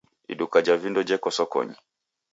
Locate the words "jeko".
1.07-1.29